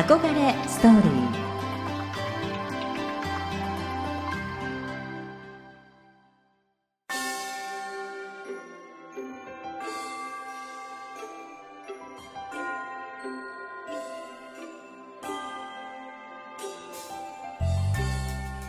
[0.00, 1.40] 憧れストーリー。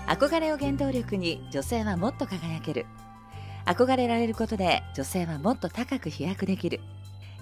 [0.07, 2.85] 憧れを原動力に女性はもっと輝ける。
[3.65, 6.81] 憧れられることで女性はもっと高く飛躍できる。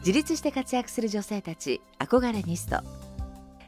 [0.01, 3.08] 自立して活躍する女性たち憧れニスト。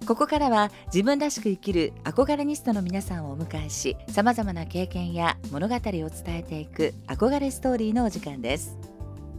[0.08, 8.78] ここからは自分らしく生きる憧れニストの皆さんをお迎えしさまざまな経験や物語を伝えていく憧れストーリーのお時間です。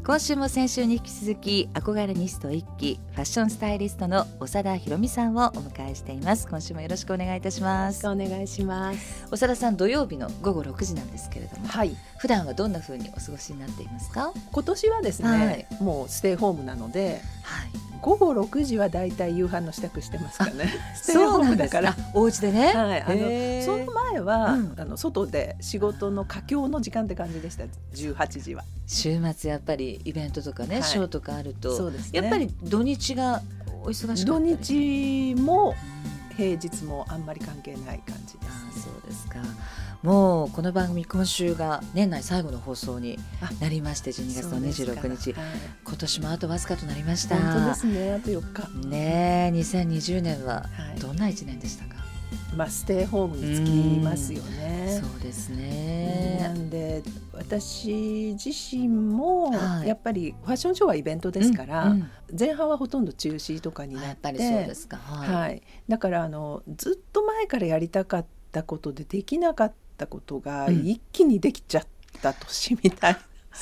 [0.05, 6.49] 今週も先週に引き続き憧れニスト一期ファッションスタイリストの長田博美さんをお迎えしています。
[6.49, 8.09] 今週もよろしくお願いいたします。
[8.09, 9.27] お願いします。
[9.31, 14.33] 長田さん土曜日の午後6時なんですけれども、はい、普段はどんな風にお過ごしになっていますか？
[14.51, 17.71] 今年はですね、はい、もうステイホームなので、はい、
[18.03, 20.69] 午後6時はだいたい夕飯の支度してますかね。
[20.95, 21.97] ステイホームだから。
[22.13, 22.73] お家でね。
[22.73, 23.03] はい。
[23.03, 27.65] あのその前は、うん、あの外で仕事の佳境の時間って感じでした。
[27.95, 28.65] 18時は。
[28.89, 33.41] 週末やっぱりイベントとかね、はい、ショーとかあると、そうですね、やっぱり土日が
[33.85, 34.25] お忙しい。
[34.25, 35.75] 土日も
[36.37, 39.39] 平日もあんまり関係ない感じです、ね、あそうですか。
[40.03, 43.21] もうこの番組今週が年内最後の放送に
[43.61, 45.47] なりまして12月の26日、はい、
[45.85, 47.37] 今年もあとわずかとなりました。
[47.37, 48.13] 本当ですね。
[48.13, 48.89] あと4日。
[48.89, 50.67] ね2020年は
[51.01, 52.03] どんな1年でしたか、は
[52.53, 55.01] い、まあステイホームにつきますよね。
[55.01, 56.39] そうですね。
[56.41, 59.53] なんで私自身も
[59.85, 61.95] やっぱりファッションショーはイベントですから、
[62.37, 71.87] 前半はほとんど中止とかになってそうですか、はい、はい、だからあのずっと前からやりたかったことでできなかったったことが一気にできちゃっ
[72.21, 73.19] た年みたい、うん、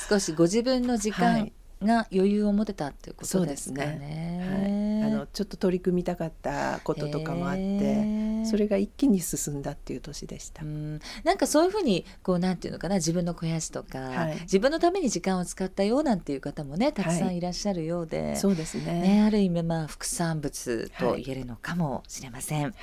[0.09, 1.51] 少しご自分の時間
[1.83, 3.85] が余裕を持てたっていうことですね。
[3.99, 5.01] ね。
[5.03, 10.63] はい、あのちょっと取り組みたかったこととかもあって、それが一気に進んだっていう年でした。
[10.63, 10.99] ん。
[11.23, 22.73] なんかそういうふうにこうなんていうのかな自分の肥やしとか、はい、自分のために時間を使ったようなんていう方もねたくさんいらっしゃるようで、はい、そうですね、ね、ある意味まあ副産物と言えるのかもしれません。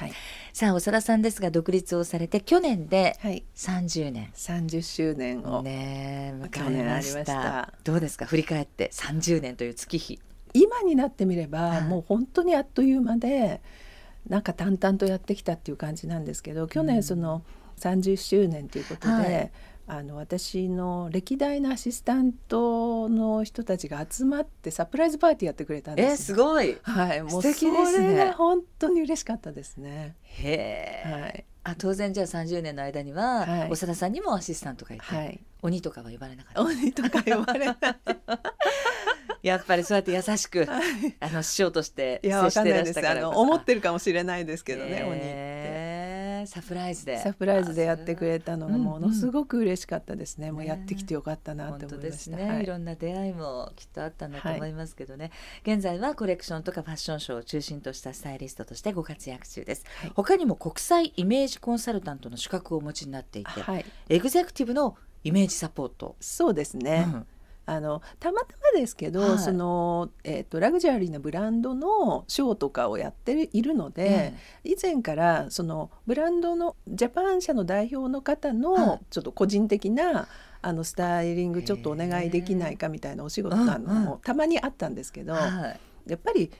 [0.53, 7.73] さあ長田さんですが独立をされて去年で30年、はい、30周年をね迎えました。
[7.85, 8.27] どうですか？
[8.27, 10.21] 振り返って30年という月日
[10.55, 13.61] 今になってみれば、もう本当にあっという間で
[14.29, 17.43] なんか淡々とやってきたっていう感じなんですけど去年その
[17.79, 19.51] 30周年ということで、はい、
[19.87, 26.13] あの私の歴代のアシスタントの人たちが集まってサプライズパーティーやってくれたんです。
[26.13, 26.77] えすごい。
[26.83, 30.17] はい、もうそれが本当に嬉しかったですね。
[30.23, 31.11] へえ。
[31.11, 31.45] はい。
[31.65, 36.63] あ当然じゃあ30年の間には、はい、長田さんにもアシスタントがいて、はい、鬼とかは呼ばれなかった。
[36.63, 37.77] 鬼とか呼ばれない。
[39.43, 45.89] やっぱりそうやって優しく、はい、あの師匠として接してらしたから思ってるかもしれないですけどね、鬼って。
[46.47, 47.19] サプライズで。
[47.19, 50.51] サプライズでやってくれたのがものすごく嬉しかったですね、うん。
[50.51, 52.49] うん、もうやってきてよかったなと思いました、ね。
[52.49, 55.31] はい、いろんな出会いもきっとあったんだと思いますけどね、
[55.65, 63.51] はい、現在はコレクションとかファッションショーを中心としたスタイリストとしてご活躍中です、はい、他にも国際イメージコンサルタントの資格をお持ちになっていて、
[64.09, 66.17] エグゼクティブのイメージサポート。
[66.21, 67.27] そうですね、うん。
[67.67, 74.35] あのたまたまですけど、はい、そのえーと、ラグジュアリーなブランドのショーとかをやっているので、
[74.65, 80.29] 以前からそのブランドのジャパン社の代表の方のちょっと個人的な、
[80.61, 85.77] あのスタイリングちょっとお願いできないかみたいなお仕事なのもたまにあったんですけど、や
[86.15, 86.51] っぱり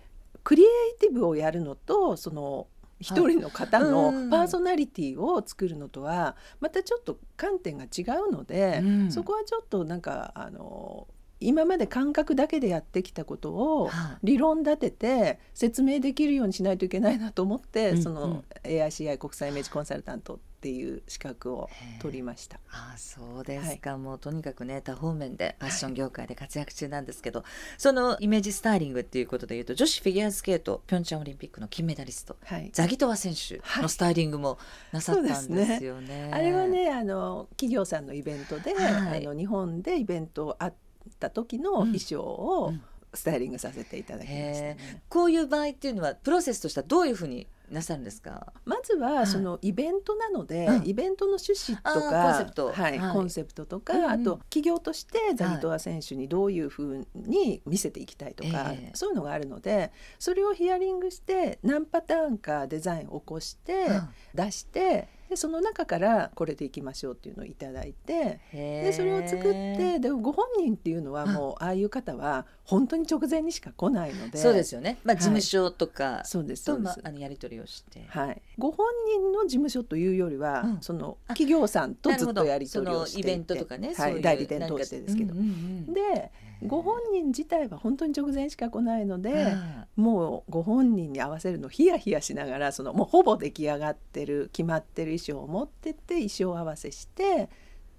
[0.45, 2.67] クリエイティブをやるのとその
[3.01, 11.07] 一人の方のパーソナリティを作るのとはまたちょっと観点が違うので、うん、そこはちょっとなんかあの
[11.41, 13.91] 今まで感覚だけでやってきたことを
[14.23, 22.59] 理論立てて説明できるようにしないといけないなと思って、その AICI 国際イメージコンサルタントっていう資格を取りました。
[22.73, 34.59] あそうですか、はい、もうとにかくね多方面でファッション業界で活躍中なんですけど、はい、そのイメージスタイリングっていうことでいうと女子フィギュアスケートピョンチャンオリンピックの金メダリスト、はい、ザギトワ選手のスタイリングも
[34.91, 35.35] なさったんで
[35.79, 36.09] すよね。
[36.09, 36.31] ね。
[36.33, 40.75] あれはねあの企業さんのイベントで、あの日本でイベントあっ
[41.09, 42.73] た時の衣装を、
[43.15, 48.53] スタイリングさせていただきました、ね、こういう場合っていうのはプロセスとしてはどういうふうになさるんですか？
[48.65, 63.87] まずはそのイベントなので、うん、イベントの趣旨とかコンセプト、はい、はい、コンセプトとか、うんうん、あと企業としてザギトワ選手にどういうふうに見せていきたいとか、はい、そういうのがあるのでそれをヒアリングして何パターンかデザインを起こして、
[64.35, 74.39] 出してでその中からこれでいきましょうっていうのをいただいてでそれを作ってでご本人っていうのはもうああいう方は本当に直前にしか来ないので。
[74.39, 76.67] そうですよね、まあ、事務所とか、はい、そうです。
[76.67, 83.31] と、まあ、あのやり取りをして、はい、ご本人の事務所というよりは、うん、その企業さんとずっとやり取りをしていて。
[83.31, 85.49] イベントとかね、はい、代理店通してですけど、うんうんう
[85.91, 86.31] ん、で
[86.67, 89.57] ご本人自体は本当に直前しか来ないので
[89.97, 97.49] もうご本人に合わせるのヒヤヒヤしながらそのもうほぼ出来上がってる決まってる衣装を持ってって衣装合わせして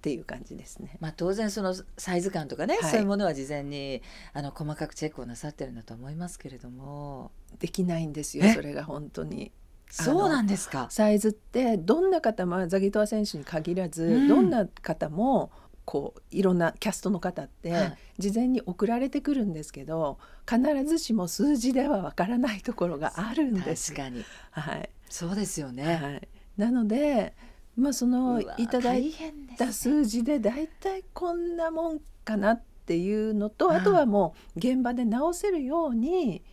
[0.02, 0.96] ていう感じですね。
[1.00, 4.00] まあ当然そのサイズ感とかね、はい、そういうものは事前に
[4.32, 7.32] あの細かくチェックをなさってるんだと思いますけれども。
[7.58, 9.52] できないんですよそれが本当に。
[9.90, 10.86] そうなんですか。
[10.90, 15.50] サイズってどんな方もザギトワ選手に限らず、うん、どんな方も
[15.90, 17.74] こういろんなキャストの方って
[18.16, 23.92] 事前に送られてくるんですけど、必ずしも数字ではわからないところがあるんです。
[23.92, 27.34] 確かに、はい、そうですよね、はい、なので
[27.76, 29.12] まあそのいただい
[29.58, 36.44] た数字で大体こんなもんかなっていうのと、あとはもう現場で直せるように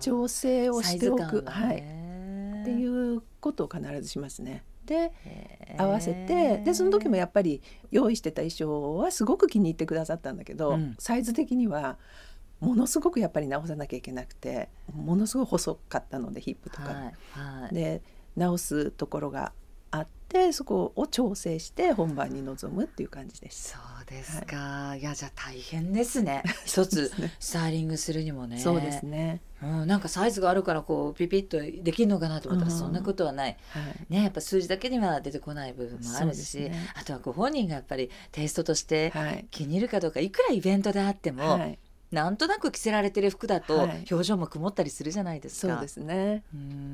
[0.00, 4.64] 調整をしておく、はい、っていうことを必ずしますね。
[4.86, 5.12] で
[5.76, 7.60] 合わせてでその時もやっぱり
[7.90, 11.98] 用意してた衣装はすごく気に入ってくださったんだけど、うん、サイズ的には
[12.60, 18.02] ものすごくやっぱり直さなきゃいけなくてものすごい細かったのでヒップとか、はいはい、で
[18.36, 19.52] 直すところが
[19.90, 23.76] あってそこを調整して本番に臨むっていう感じです。
[24.06, 26.42] ですか、はい、いやじゃあ大変ですね。
[26.64, 28.58] 一つスタイリングするにもね。
[28.58, 39.12] そうですね、うん、なんかサイズがあるからこうピピッとできるのかなと思ったらそんなことはない、うんはい、ねやっぱ数字だけには出てこない部分もあるし、ね、あとはご本人がやっぱりテイストとして
[39.50, 41.78] 気に入るかどうか、い、くらイベントであっても、はい。
[42.12, 45.74] なんとなく着せられてる服だと表情も曇ったりするじゃないですか。
[45.74, 46.44] そうですね。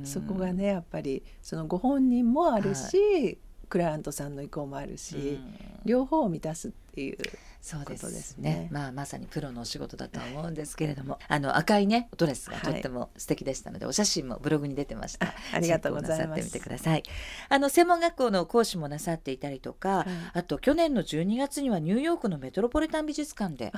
[0.04, 3.38] そこがねやっぱりそのご本人もあるし、はい、
[3.72, 5.40] クライアントさんの意向もあるし、
[5.86, 7.16] 両方を満たすっていう
[7.62, 11.18] そうですね、まあまさにプロのお仕事だと思うんですけれども。
[11.28, 15.32] あの赤いねドレスがとっても素敵でしたので、はい、お写真もブログに出てました。
[15.54, 16.40] ありがとうございます。
[16.40, 17.04] ってみてください。
[17.48, 23.72] あの専門学校の講師もなさっていたりとか、はい、あと去年の12月にはニューヨークのメトロポリタン美術館で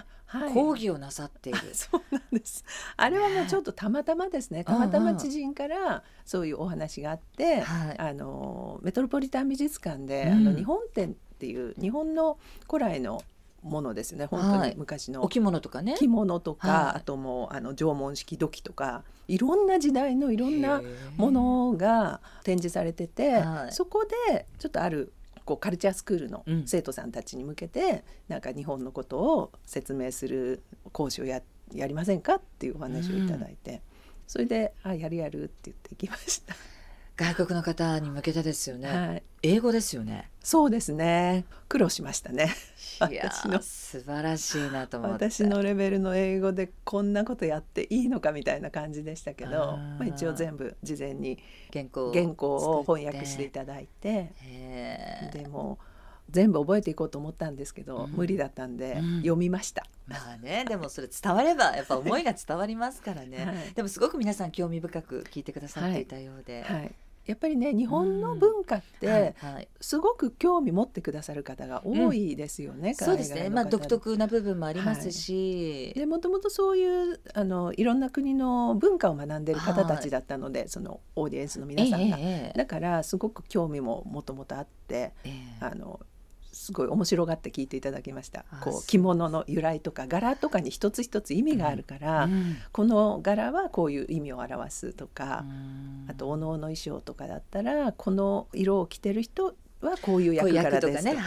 [0.54, 2.64] 講義をなさっている、はい、そうなんです。
[2.96, 4.64] あれはもうちょっとたまたまですね。
[4.64, 7.62] たまたま知人からそういうお話があって、
[7.98, 13.22] あのメトロポリタン美術館で、うん、あの日本展っていう日本の古来の
[13.64, 14.26] ものですね。
[14.26, 15.94] 本当に昔の、お着物とかね。
[15.98, 20.82] 着物とか、はい、あともうあの縄文式土器とかいろんな時代のいろんな
[21.16, 25.12] ものが展示されてて、そこでちょっとある
[25.44, 30.62] こうカルチャースクールの生徒さんたちに向けて、うん、なんか日本のことを説明する
[30.92, 33.80] 講師をややりませんかっていうお話をいただいて、うん、
[34.26, 36.54] それで「あやるやる」って言ってきました。
[37.16, 40.30] 外国の方に向けてですよね、はい、英語ですよね。
[40.42, 41.44] そうですね。
[41.68, 42.52] 苦労しましたね。
[43.10, 45.30] いや素晴らしいなと思って。
[45.30, 51.38] 私のレベルの英語でこんなことやっていいのかみたいな感じでしたけどまあ、一応全部事前に
[51.72, 54.32] 原稿原稿を翻訳していただいて。
[55.32, 55.78] でも
[56.30, 59.84] 全部覚えていこうと思ったんですけど、うん、無理だったんで、うん、読みました。
[60.08, 63.44] まあね、でもそれ伝わればやっぱ思いが伝わりますからね。
[63.44, 66.62] はい、でもすごく皆さん興味深く聞いてくださっていたようで。
[66.62, 66.94] はい、はい
[67.26, 69.34] やっぱりね日本の文化って
[69.80, 86.00] すごく興味持ってくださる方が多いですよね、うん、そうですね、まあ、独特な部分もありますし、はい、でもともとそういうあのいろんな国の文化を学んでる方たちだったので、はい、そのオーディエンスの皆さんが、えー、だからすごく興味ももともとあって、えー、あの
[86.64, 88.46] すごい面白がって聞いていただきました。
[88.62, 92.32] こう着物の由来とか柄とかに一つ一つ意味があるから、うん。
[92.32, 95.44] うん、この柄はこういう意味を表すとか、
[96.08, 101.22] あとおのおの衣装とかだったらこの色を着てる人はこういう役柄ですとか。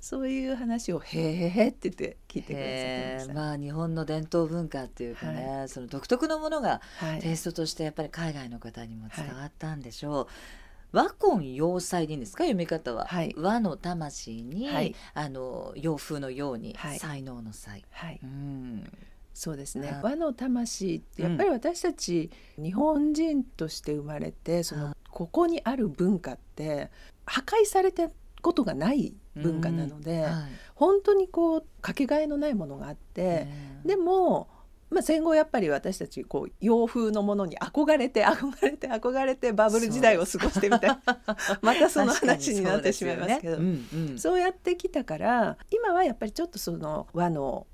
[0.00, 6.80] そういう話を「へえへえ」って言って聞いてくださってままあ、日本の伝統文化っていうかね、はい、その独特のものが
[7.20, 10.16] テイストとしてやっぱり海外の方にも伝わったんでしょう。
[10.16, 10.26] はい
[10.92, 12.44] 和魂洋裁でいいんですか？
[12.44, 18.20] 読み方は、はい、和の魂に、はい、あの洋風のように、はい、才能の才、はい。
[18.22, 18.84] うん、
[19.32, 19.98] そうですね。
[20.02, 26.90] 和の魂ってやっぱり私たち、日本人として生まれてそのここにある文化って
[27.24, 28.08] 破壊されて
[28.42, 30.22] ことがない文化なので、うん。
[30.24, 30.32] はい、
[30.74, 33.46] 本当にこうかけがえのないものがあって、
[33.86, 34.48] でも
[34.92, 41.00] まあ、戦後やっぱり私たちこう洋風のものに憧れて 憧れて憧れてバブル時代を過ごしてみたいな。
[41.62, 43.56] またその話になってしまいますけど。
[43.56, 43.70] そう、ね。
[43.92, 47.66] うんうん、そうやってきたから今はやっぱりちょっとその和の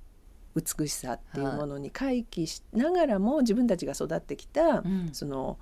[0.55, 5.59] 美しさっていうものに回帰しながらも自分たちが育ってきた、うん、その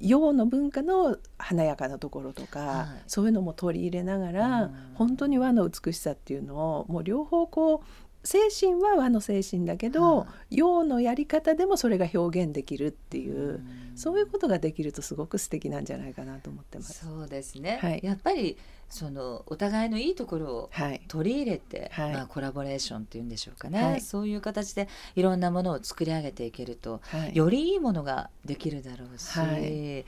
[0.00, 3.02] 洋の文化の華やかなところとか、はい。
[3.06, 4.74] そういうのも取り入れながら、うん。
[4.94, 7.86] 本当に和の美しさっていうのをもう両方こう
[8.22, 13.92] 精神は和の精神だけど、は洋のやり方でもそれが表現できるっていう、うん。
[13.96, 17.04] そういうことができるとすごく素敵なんじゃないかなと思ってます。
[17.06, 18.00] そうですね、はい。
[18.02, 18.56] やっぱり
[18.88, 22.12] そのお互いのいいところをはい、取り入れて、はい。
[22.12, 24.00] まあ、コラボレーションっていうんでしょうかね、はい。
[24.00, 30.04] そういう形でいろんなものを作り上げていけるとはい、よりいいものができるだろうし、はい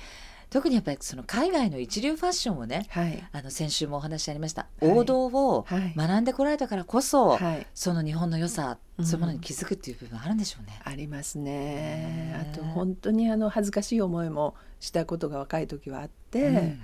[0.53, 4.91] 特にやっぱりその海外の一流ファッションをねはい、あの先週もお話ありました、はい。
[4.91, 5.95] 王道をはい。
[5.97, 9.07] 学んでこられたからこそ、はい、その日本の良さ、うん。
[9.07, 10.79] そういうものに気づくっていう部分あるんでしょうね。
[10.85, 11.53] ありますね。
[11.53, 12.53] ね。
[12.53, 16.81] あと本当にあの恥ずかしい思いもしたことが若い時はあって、うん。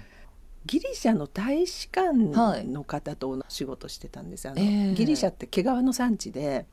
[0.64, 4.94] ギリシャの大使館の方とお仕事してたんですよ、あのええ。
[4.94, 6.66] ギリシャって毛皮の産地で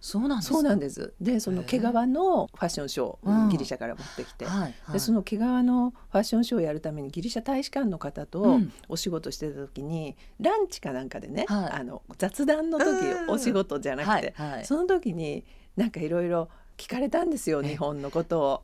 [0.00, 1.12] そうなんですそうなんでです。
[1.20, 4.74] でその毛皮のファッションショー、うんギリシャから持ってきて、はいはい。
[4.92, 8.72] でその毛皮のファッションショーをやるためにギリシャ大使館の方うとん。
[8.88, 11.70] お仕事してた時に、ランチかなんかでね、はい。
[11.80, 13.30] あの雑談の時うん。
[13.30, 14.64] お仕事じゃなくて、はいはい。
[14.64, 15.44] その時に
[15.76, 17.68] なんかいろいろ聞かれたんですよえ。
[17.68, 18.62] 日本のことを。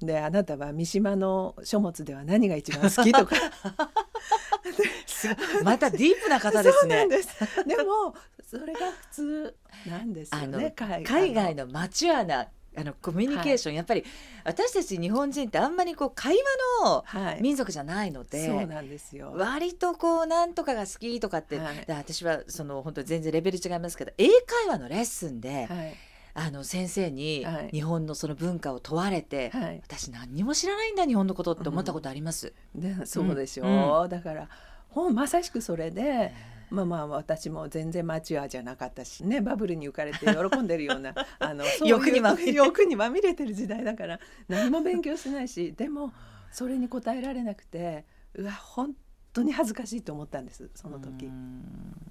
[0.00, 3.34] であなたは三島の書物では何が一番好きとか。
[5.64, 7.06] またディープな方ですね。
[7.08, 7.28] です。
[7.66, 8.14] でも
[8.48, 11.66] それが普通なんですよね海海外の。
[11.66, 14.04] マチュアなあのコミュニケーション、やっぱり
[14.44, 16.34] 私たち日本人ってあんまりこう会
[16.82, 17.42] 話のはい。
[17.42, 19.34] 民族じゃないので、そうなんですよ。
[19.36, 21.84] 割とこうなんとかが好きとかって、はい。
[21.86, 25.94] で私はその本当全然レベル違いますけど英会話のレッスンで、はい。
[26.34, 27.70] あの先生にはい。
[27.70, 29.82] 日本のその文化を問われて、はい。
[29.84, 32.54] 私何にも知らないんだ日本のことって思ったことあります？
[32.74, 34.48] でそうでしょう、うだから
[34.88, 36.32] ほんまさしくそれで
[36.70, 46.12] まあまあ私も全然マチュアじゃなかったしねバブルに浮かれて喜んでるような あの欲にまみれ欲にまみれてる時代だから何も勉強しないしでも
[46.50, 48.94] それに答えられなくてうわ本
[49.32, 51.26] 当に恥ずかしいと思ったんですその時。
[51.26, 52.07] うん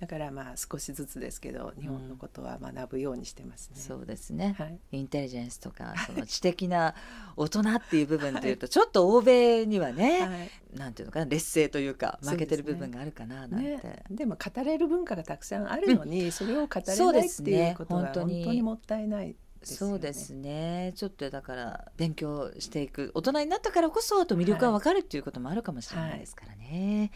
[0.00, 3.76] だからまあ少しずつですけど日本のことは学ぶようにしてますね。
[3.78, 4.78] そうですね、はい。
[4.92, 6.94] インテリジェンスとかその知的な
[7.36, 10.36] 大人っていう部分というと、ちょっと欧米にはね、は
[10.74, 10.78] い。
[10.78, 13.76] なんていうのかな劣勢というか負けてる部分があるかななんて。
[13.76, 18.62] ね、でも語れる文化がたくさんあるのに、それを語れないっていうことは本当に本当に。
[18.62, 19.36] もったいない。
[19.62, 20.92] そうですね。
[20.96, 23.10] ちょっとだから勉強していく。
[23.14, 27.10] 大人になったからこそあと魅力が分かるっていうこともあるかもしれないですからね、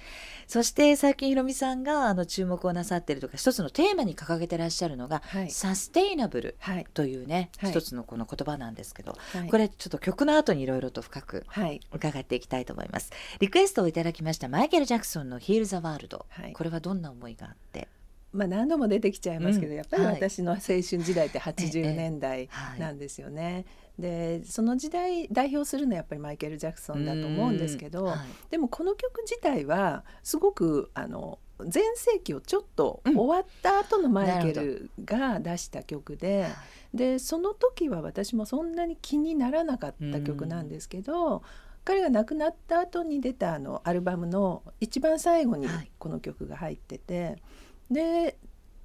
[0.46, 5.50] そして最近ひろみさんがあの注目をなさっているとか一つのテーマに掲げてらっしゃるのが、はい。
[5.50, 6.86] サステイナブルはい。
[6.92, 7.70] というね、はい。
[7.70, 9.48] 一つのこの言葉なんですけど、はい。
[9.48, 11.80] これちょっと曲の後にいろいろと深くはい。
[11.92, 13.10] 伺っていきたいと思います。
[13.40, 16.52] リクエストをいただきましたマイケル・ジャクソンの「Heal the World」はい。
[16.52, 17.88] これはどんな思いがあって
[18.34, 19.76] まあ何度も出てきちゃいますけど、うん。
[19.78, 20.14] やっぱりはい。
[20.14, 22.80] 私の青春時代ってえ80え年代はい。
[22.80, 23.64] なんですよね。
[23.98, 28.18] でその時代代表するのはやっぱりマイケル・ジャクソンだと思うんですけど、はい。
[28.50, 33.16] でもこの曲自体はすごくあの前世紀をちょっとうん。
[33.16, 36.46] 終わった後のマイケなルが出した曲で、
[36.92, 41.42] でその時は私もそんなに気にならなかった曲なんですけど、
[41.84, 45.90] 彼が亡くなった後に出たあのアルバムの一番最後にはい。
[45.98, 47.36] この曲が入ってて、
[47.90, 48.38] で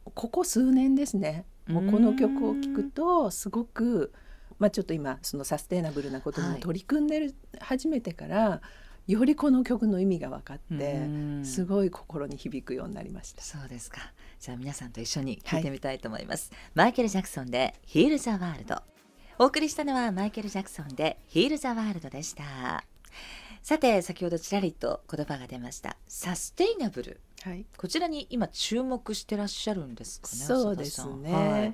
[0.03, 1.45] ここ数年ですね。
[1.67, 4.11] もうこの曲を聴くとすごく、
[4.57, 8.61] まあ、ちょっと今そのサステイナブルなことに取り組んでる、始めてから
[9.07, 10.99] よりこの曲の意味が分かって、う
[11.41, 11.45] ん。
[11.45, 13.41] すごい心に響くようになりました。
[13.41, 14.13] そうですか。
[14.39, 18.81] じゃあ皆さんと一緒に聞いてみたいと思います、マイケル・ジャクソンで「Heal the World」
[19.37, 22.83] お送りしたのはマイケル・ジャクソンで「Heal the World」でした。
[23.61, 25.97] さて先ほどちらりと言葉が出ました。
[26.07, 27.65] サステイナブルはい。
[27.77, 31.73] こちらに今注目してらっしゃるんですかねそうですね、はい。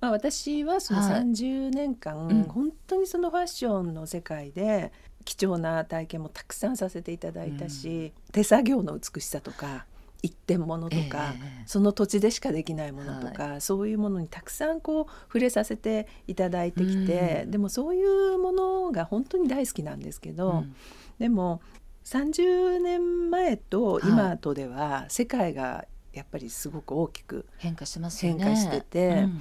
[0.00, 1.22] まあ、私はそのはい。
[1.22, 4.92] 30年間、うん本当にそのファッションの世界で
[5.24, 9.86] 貴重な体験もたくさんさせていただいたし、手作業の美しさとか
[10.22, 17.50] 一点物とか、ええその土地でしかできないものとか、そういうものにたくさんこう触れさせていただいてきて、うん。
[17.50, 20.76] でもそういうものが本当に大好きなんですけど、うん。
[21.18, 21.60] でも
[22.06, 28.44] 30年前と今とでは世界がやっぱりすごく大きく変化してますよね。
[28.44, 29.40] 変化しててうん。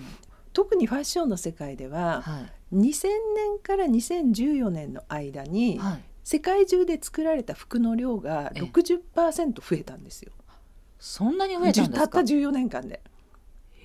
[0.52, 2.42] 特にファッションの世界ではは
[2.72, 2.76] い。
[2.76, 6.04] 2000年から2014年の間にはい。
[6.24, 8.62] 世界中で作られた服の量がええ。
[8.64, 10.32] 60%増えたんですよ。
[10.98, 12.08] そんなに増えたんですか？
[12.10, 13.00] たった14年間で。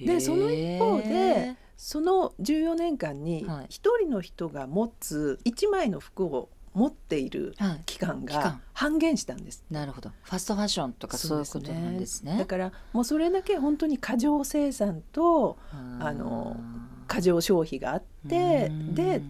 [0.01, 3.67] でその一方でその14年間にはい。
[3.69, 7.83] 一人の人が持つ1枚の服を持っているはい。
[7.87, 9.65] 期間が半減したんです。
[9.71, 10.11] なるほど。
[10.23, 12.39] ファストファッションとかそういうことなんですね。
[12.39, 16.57] だからもうそれだけ本当に過剰生産とあの
[17.09, 18.95] 過剰消費があってうん。
[18.95, 19.23] で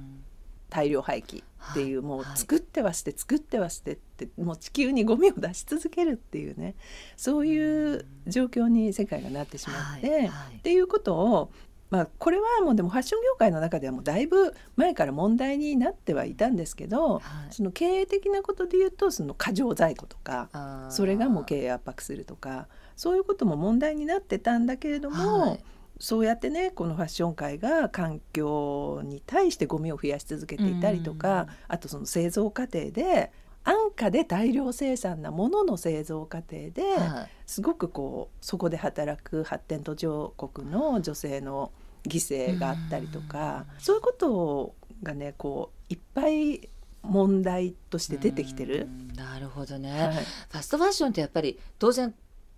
[0.69, 2.07] 大量廃棄っていう、はい。
[2.07, 6.75] もうはい作っては捨て作っては捨てってもう地球にゴミを出し続けるっていうね
[7.17, 11.53] そういう状況に世界がなってしまって、っていうことを
[11.91, 17.23] まあこれはもうでもファッション業界の中ではもうだいぶ前から問題になってはいたんですけど、はい。
[17.53, 25.65] その経営的なことで言うとその過剰在庫とかそれがもう経営圧迫するとかそういうことも問題になってたんだけれども、はい。
[25.99, 33.33] そうやってねこのファッション界が環境に対してゴミを増やし続けていたりとか、あとその製造過程で
[33.65, 37.31] 安価で大量生産なものの製造過程で、はい。
[37.47, 41.73] すごくこうそこで働く発展途上国の女性の
[42.05, 42.15] 犠
[42.55, 46.69] 牲があったりとか、そういうことがねこういっぱい
[47.03, 48.89] 問題として出てきてる。
[49.11, 49.15] うん。
[49.15, 50.15] なるほどね、はい。
[50.15, 52.15] ファストファッションってやっぱり当然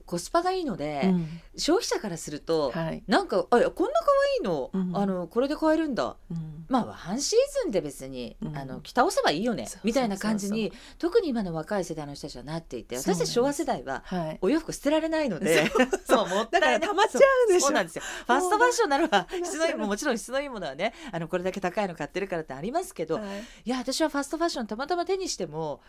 [0.06, 1.28] コスパがいいので、うん。
[1.56, 3.02] 消費者からすると、はい。
[3.06, 6.16] なんかあこんな可愛いの、うんあのこれで買えるんだ。
[6.30, 6.64] うん。
[6.68, 8.56] まあワンシーズンで別に、うん。
[8.56, 14.38] あの着倒せばいいよねみたいな感じに特に今の若い世代の人たちはなっていて私たち昭和世代ははい。
[14.40, 15.70] お洋服捨てられないので
[16.06, 16.80] そう もったいない。
[16.80, 17.18] 溜まっちゃ
[17.48, 18.02] うんでしょそうなんですよ。
[18.26, 23.24] ファストファッションならば質のいいももちろん質のいいものはねあのこれだけ高いの買ってるからってありますけど、はい。
[23.64, 25.80] いや私はファストファッションたまたま手にしても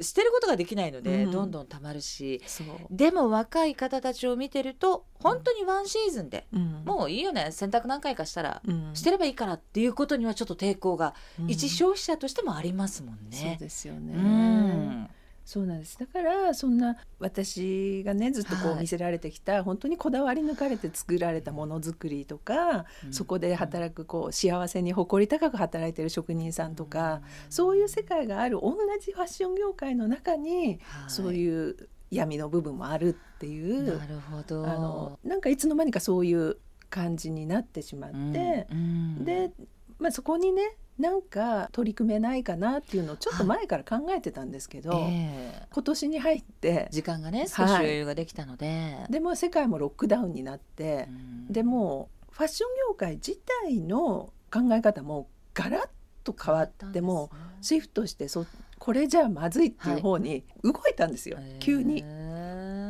[0.00, 1.30] 捨てることができないので、うん。
[1.30, 2.42] どんどんたまるし。
[2.90, 6.82] でも若い方たちを見てると本当にワンシーズンで、うん。
[6.84, 7.48] もういいよね。
[7.50, 8.90] 洗濯何回かしたらうん。
[8.94, 11.50] 捨てればいいからっていうことにはちょっと抵抗がうん。
[11.50, 13.56] 一消費者としてもありますもんそうね。
[13.60, 15.10] ですよね。
[15.58, 15.98] うんそうなんです。
[15.98, 18.78] だからそんな私がねずっとこはい。
[18.78, 23.12] う見せられてきた、本当にこだわり抜かれて作られたものづくりとか、うん。
[23.12, 30.78] そこで働くこう幸せに誇り高く働いてる職人さんとか、そういう世界がある同じファッション業界の中に、
[31.08, 31.76] そうういう
[32.10, 34.66] 闇の部分もあるっていうなるほど。
[34.66, 39.24] あのなんかいつの間にかそういう感じになってしまって、うん。
[39.24, 39.50] で、
[39.98, 45.66] まあ、そこにねなんか取り組めないかなっていうのをちょっと前から考えてたんですけど、ええ。
[45.72, 51.52] 今年に入って時間がね少し余裕ができたので、でも世界もロックダウンになってう、ん。
[51.52, 55.88] でもうファッション業界自体の考え方もガラッ
[56.22, 58.46] と変わってもうシフトしてそ
[58.78, 62.04] これじゃまずいっていう方に動いたんですよ、急に。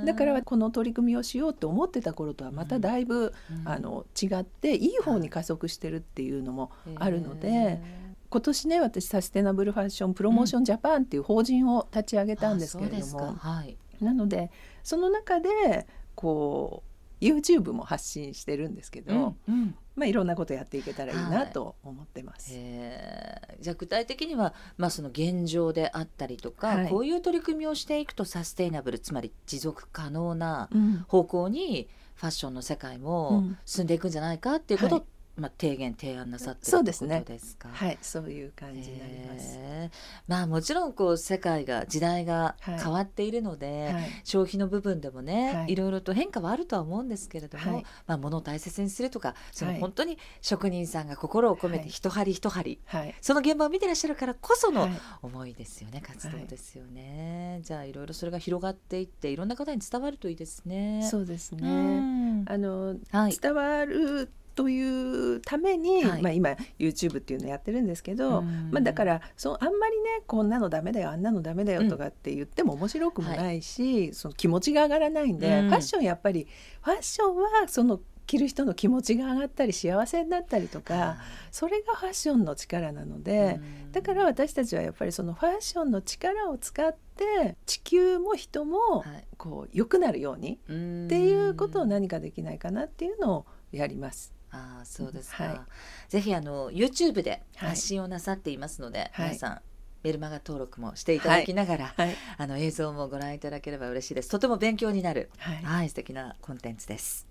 [0.06, 7.82] だからこの取り組みをしようと思ってた頃とはまただいぶ、あの違っていい方に加速してるっていうのもあるので、
[8.30, 13.34] 今年ね私サステナブルファッションプロモーションジャパンっていう法人を立ち上げたんですけれども、ですか。
[13.36, 13.76] はい。
[14.00, 14.50] なので
[14.82, 16.90] その中でこう
[17.24, 19.74] YouTube も発信してるんですけど、うんうん。
[19.94, 22.52] まあ、いろんなことやっていけたらいいはないと思ってます。
[22.54, 23.62] えー。
[23.62, 26.88] じゃあ具体的には、まあ、その現状であったりとか、はい。
[26.88, 31.04] こういう取り組みをしていくとサステイナブルつまり持続可能なうん。
[31.08, 33.58] 方向にファッションの世界うもん。
[33.66, 35.06] 進んでいくんじゃないかっていうことを、はい
[35.40, 37.68] まあ、提言提案なさってるそうですねってことですか。
[37.72, 39.56] はい、そういう感じになります。
[39.58, 39.90] へー。
[40.28, 42.78] まあもちろんこう世界が時代がはい。
[42.80, 45.72] 変わっているので、はい、消費の部分でもね、はい。
[45.72, 47.84] い、ろいろと変化はあるとは思うんですけれども、はい。
[48.06, 49.80] まあ物を大切にするとかそのはい。
[49.80, 51.88] 本当に職人さんが心を込めてはい。
[51.90, 54.90] 一針一針、はい、その現場を見てらっしゃるからこそのはい。
[55.22, 61.06] 思いですよね、活動ですよね、じゃあいろいろそれが広がっていっていろんな方に伝わるといいですね。
[61.10, 62.00] そうですうね。
[62.00, 62.44] ん。
[62.46, 63.36] あのはい。
[63.40, 66.22] 伝わるというために、はい。
[66.22, 68.68] まあ、今 YouTube っていうのやってるんですけど、うん。
[68.70, 75.68] まあ、だからそうあんまりねこんなのダメだよあんなのダメだよとかって言っても面白くもないし、その気持ちが上がらないんで、うん。
[75.70, 76.46] ファッションやっぱり
[76.82, 81.16] ファッションはその着る人の気持ちが上がったり幸せになったりとか
[81.50, 83.92] それがファッションの力なので、うん。
[83.92, 89.26] だから私たちはやっぱりそのファッションの力を使って地球も人もはい。
[89.38, 94.34] こう良くなるようにうんっていうことを何かできないかなっていうのをやります。
[94.52, 95.60] ああそうですか、はい。
[96.08, 97.68] ぜひあの YouTube ではい。
[97.70, 99.28] 発信をなさっていますので、はい。
[99.28, 99.60] 皆さん
[100.02, 104.30] メルマガ登録もしていただきながら、はい、あの映像もご覧いただければ嬉しいです。
[104.30, 105.56] とても勉強になるはい。
[105.56, 107.26] はい素敵なコンテンツです。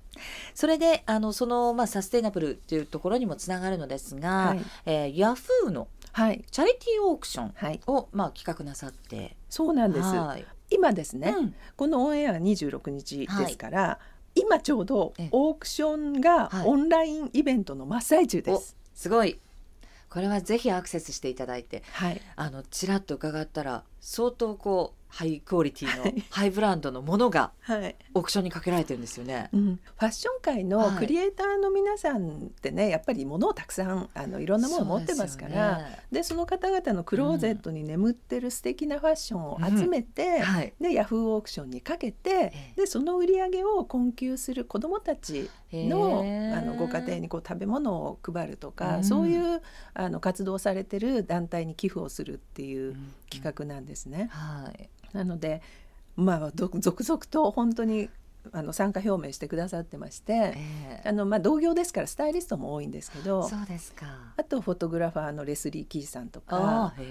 [0.54, 4.62] それであのその、まあ、サステイナブルっていうところにもつながるのですが、はい。
[4.86, 6.44] えー、ヤフーのはい。
[6.50, 9.36] チャリティーオークションはい、を、まあ、企画なさって。
[9.50, 10.06] そうなんです。
[10.06, 10.46] はい。
[10.72, 11.56] 今ですね、うん。
[11.76, 14.00] このオンエアが26日ですから、
[14.39, 15.30] 今ちょうどええ。
[15.32, 16.67] オークションがはい。
[16.67, 18.75] オンラインイベントの真っ最中です。
[18.93, 19.39] すごい。
[20.10, 21.84] これはぜひアクセスしていただいて。
[21.93, 27.96] はい、あのちらっと伺ったら相当こうハイクオリティのハイブランドのものがはい。
[28.14, 29.50] オークションにかけられてるんですよね。
[29.52, 30.98] うん、ファッション界のはい。
[30.98, 36.00] クリエイターの皆さんってね、やっぱり物をたくさんあのいろんなものを持ってますからでね。
[36.12, 40.74] でその方々のクローゼットに眠ってる素敵なファッションを集めて、はい。
[40.80, 42.82] でヤフーオークションにかけてええ。
[42.82, 46.24] でその売り上げを困窮する子どもたちの
[46.56, 49.62] あのご家庭にこう食べ物を配るとか、うんそういう
[49.94, 54.30] あの活動をされてる団体に寄付をするっていううん企画なんですね。
[54.32, 54.89] はい。
[55.13, 55.62] なので
[56.15, 58.10] まあど続々と本当に
[58.52, 64.06] あの参加表明してくださってまして、ええあのまあ同業ですからスタイリストも多いんですけどそうですか。
[64.38, 66.94] あとフォトグラファーのレスリー・キーさんとかあ。
[66.98, 67.04] と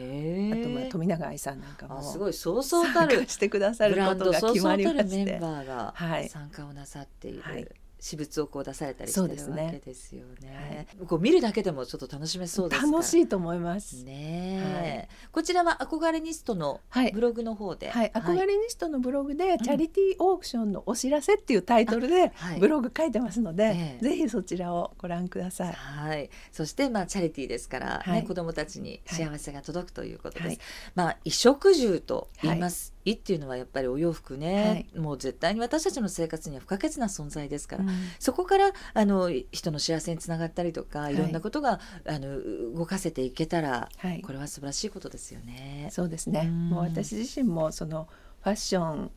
[0.70, 5.24] まあ富永愛さんなんかもあすごいそうそうたるしてくださるブランドことが決そうそうたるまりまして。
[5.24, 7.68] メンバーがはい参加をなさっている、はい
[8.00, 9.64] 私物をこう出されたりしてるそうですね。
[9.64, 10.86] わけですよね。
[11.06, 14.04] こう見るだけでもちょっと楽しめそうです楽しいと思います。
[14.04, 17.12] ねえ、こちらは憧れニストのはい。
[17.12, 19.58] ブログの方で、はい、憧れニストのブログで、ん。
[19.58, 22.60] チャリティーオークションのお知らせっていうタイトルではい。
[22.60, 24.04] ブログ書いてますので、ええ。
[24.04, 25.72] ぜひそちらをご覧ください。
[25.72, 28.24] はい、そしてまあチャリティーですから、ねはい。
[28.24, 30.46] 子どもたちに幸せが届くということです。
[30.46, 30.58] はい。
[30.94, 32.97] まあ衣食住と言います。
[33.04, 37.90] 衣っていうのはやっぱりお洋服ね、もう絶対に私たちの生活には不可欠な存在ですから、うん。
[38.18, 41.14] そこからあの人の幸せにつながったりとか、い。
[41.14, 44.20] いろんなことがあの動かせていけたら、はい。
[44.22, 45.88] これは素晴らしいことですよね。
[45.90, 46.46] そうですね。
[46.46, 46.68] うん。
[46.70, 48.08] もう私自身もその
[48.42, 49.10] ファッション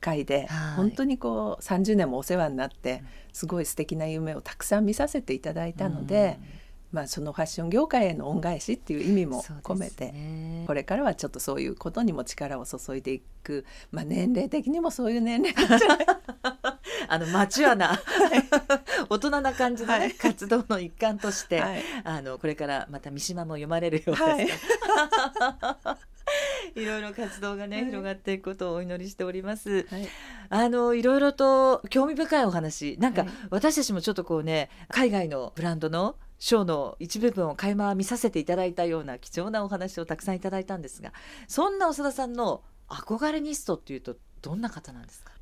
[0.00, 0.76] 界ではい。
[0.76, 3.02] 本当にこう30年もお世話になって
[3.32, 6.38] すごい素敵な夢をたくさん見させていただいたので、
[6.92, 15.54] まあそのファッション業界への恩返しっていう意味も込めて、ねこれからはちょっとそういうことにも力を注いでいく、まあ年齢的にもそういう年齢
[17.08, 17.98] あのマチュアな
[19.08, 20.14] 大人な感じの、ねはい。
[20.14, 21.82] 活動の一環として、はい。
[22.04, 24.48] あのこれからまた三島も読まれるようです、はい。
[26.76, 27.86] いろいろ活動がね、はい。
[27.86, 29.86] 広がっていくことをお祈りしております。
[29.90, 30.08] はい。
[30.50, 32.98] あのいろいろと興味深いお話。
[33.00, 33.30] なんか、はい。
[33.50, 41.12] 私たちもちょっとこうね海外のブランドのショーの一部分を垣間見させていただいたような貴重なお話をたくさんいただいたんですが
[41.46, 45.32] そんな長田さんの憧れニストっていうとどんな方なんですか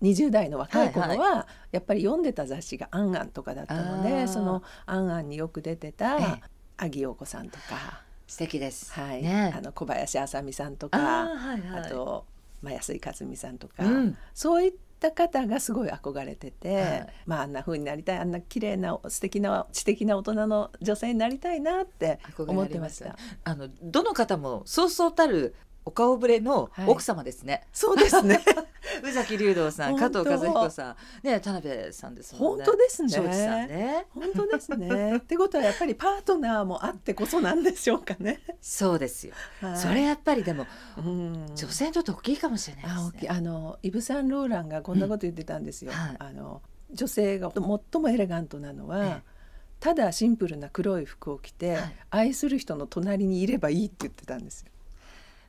[0.00, 6.52] ？20代の若い頃は、はいやっぱり読んでた雑誌が「アンアン」とかだったのでその「アンアン」によく出てたええ。
[6.76, 8.92] 萩陽子さんとか、素敵です。
[8.92, 9.22] はい。
[9.22, 9.52] ね。
[9.56, 12.24] あの小林あさみさんとかはいはい、あと、
[12.60, 14.16] まあ、安井和美さんとか、うん。
[14.34, 14.78] そういった
[15.10, 23.16] 方がすごい憧れてて、はいまああんな風になりたいあんな綺麗な素敵な知的な大人の女性になりたいなって思ってますした。
[23.44, 27.66] あのどの方もそうそうたるお顔ぶれのはい奥様ですね。
[27.72, 28.40] そうですね。
[29.02, 32.64] 宇崎竜道さん、加藤和彦さん、ね田辺さんですもん本ね。
[32.66, 33.18] 当ですね。
[33.66, 34.06] ね。
[34.10, 35.16] 本当ですね。
[35.18, 38.40] ってことはやっぱりパートナーもあってこそなんでしょうかね。
[38.60, 39.34] そうですよ。
[39.60, 40.66] はいそれやっぱりでも
[40.98, 43.28] うん女性にとって大きいかもしれないですね。
[43.30, 45.92] あのイブ・サンローランがこんなこと言ってたんですよ。
[45.92, 47.62] うんはいあの女性が最
[48.02, 49.32] もエレガントなのは、ええ
[49.80, 54.70] ただシンプルな黒い服を着て、はい愛する人の隣にいればいいって言ってたんですよ。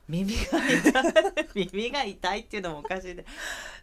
[0.08, 1.00] 耳が痛
[1.60, 3.24] い耳が痛いっていうのもおかしいで。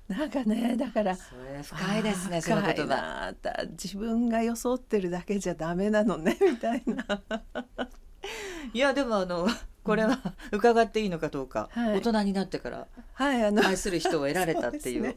[0.08, 2.42] なんかねだから深いですね。
[2.42, 3.34] その言葉。
[3.72, 7.22] 自分が装ってるだけじゃダメなのねみたいな。
[8.74, 9.48] いやでもあの
[9.84, 10.20] これは
[10.52, 15.16] 伺っていいのかどうか、はい大人になってからはいあの愛する人を得られたっていう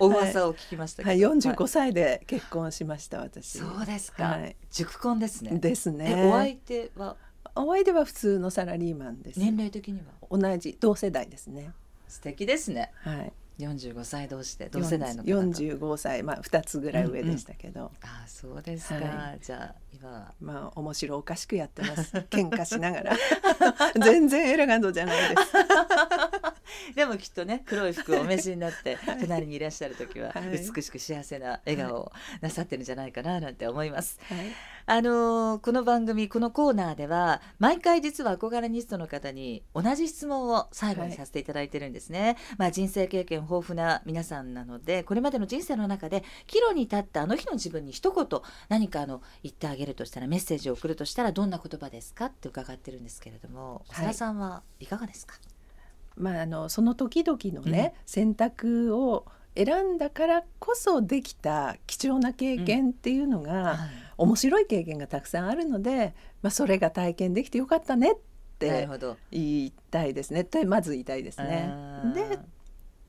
[0.00, 1.08] お噂を聞きましたけど。
[1.10, 3.58] はいはい45歳で結婚しました私。
[3.58, 4.24] そうですか。
[4.24, 5.58] はい熟婚ですね。
[5.58, 6.14] ですね。
[6.16, 7.16] えお相手は
[7.56, 9.40] お相手は普通のサラリーマンです。
[9.40, 10.38] 年齢的には？
[10.38, 11.72] 同じ同世代ですね。
[12.08, 12.92] 素敵ですね。
[13.02, 13.32] はい。
[13.58, 15.34] 45歳同士で同世代の方と。
[15.48, 18.96] 45歳まあ2つぐらい上でしたけど、ああそうですか。
[18.96, 20.34] はじゃあ今は？
[20.40, 23.16] まあ面白おかしくやってます喧嘩しながら
[24.04, 25.52] 全然エレガントじゃないです
[26.94, 30.50] でもきっとね黒い服をお召しになって 隣にいらっしゃる時ははい。
[30.50, 34.18] 美しく幸せな笑顔をなさってるんじゃないかななんて思います。
[34.28, 34.38] はい。
[34.88, 42.36] あのーこの番組このコーナーでは毎回実は憧れニストの方に同じ質問を最後にさせていただいてるんですね。
[42.56, 55.34] まあ人生経験豊富な皆さんなのでこれまでの人生の中で岐路に立ったあの日の自分に一言何かあの言ってあげるとしたらメッセージを送るとしたらどんな言葉ですかって伺ってるんですけれどもはい長田さんはいかがですか、
[56.16, 59.26] まああのその時々のね、選択を
[59.56, 63.78] 選んだからこそできた貴重な経験っていうのが、はい。
[64.18, 68.16] 面白い経験がたくさんあるので、まあ、それが体験できてよかったねっ
[68.58, 68.88] て。
[69.30, 70.42] 言いたいですね。
[70.42, 71.70] ってまず言いたいですね。
[72.14, 72.38] で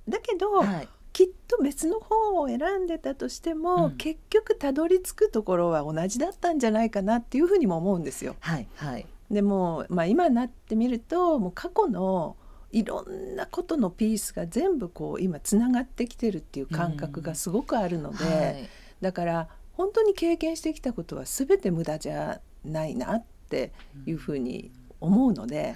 [0.09, 3.97] だけど、はい、きっと別の方を選んでたとしても、うん。
[3.97, 8.35] 結局たどり着くところは同じだったんじゃないかなっていうふうにも思うんですよ。
[8.39, 9.05] はい、はい。
[9.31, 12.37] でも、まあ、今になってみるともう過去の
[12.71, 18.69] いろんなことのピースが全部こう今つながってきてるっていう感覚がすごくあるので、うんはい、
[19.01, 23.71] だから本当に経験してきたことは全て無駄じゃないなって
[24.05, 25.63] いうふうに思うので、うん。
[25.63, 25.75] はい、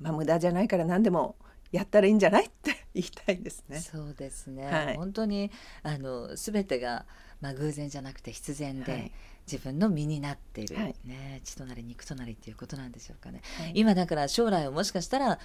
[0.00, 1.36] まあ無駄じゃないから何でも
[1.72, 3.78] やったらいいんじゃないって言いたいですね。
[3.80, 4.66] そうですね。
[4.66, 5.50] はい、本当に
[5.82, 7.04] あの全てが
[7.40, 9.12] まあ偶然じゃなくて必然で、はい、
[9.50, 11.40] 自分の身になっている、はい、ね。
[11.44, 13.42] 血となり肉となりっていうことなんでしょうかね。
[13.74, 15.38] 今だから将来をもしかしたら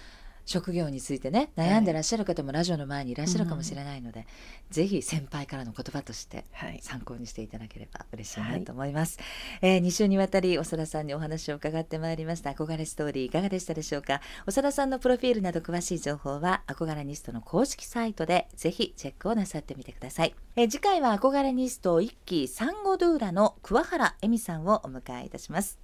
[0.45, 4.27] 職業についてね悩んでらっしゃる方もラジオの前にいらっしゃるかもしれないので、はい、
[4.73, 6.45] ぜひ先輩からの言葉として
[6.82, 9.19] 参考にしていただければ嬉しいなと思います、
[9.62, 12.51] はい、えー、2週にわたり長田さんにお話を伺ってまいりました。
[12.51, 14.21] 憧れストーリーいかがでしたでしょうか？
[14.45, 25.83] 長田さんのプロフィールなど詳しい情報は憧れニストの公式サイトでぜひチェックをなさってみてください、えー、次回は憧れニスト1期サンゴドゥーラの桑原恵美さんをお迎えいたします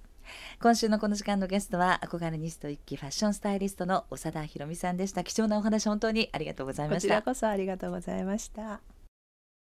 [0.60, 5.24] 今週のこの時間のゲストは憧れニスト一期ファッションスタイリストの長田博美さんでした。
[5.24, 7.08] 貴重なお話本当にありがとうございました。
[7.08, 8.80] こちらこそありがとうございました。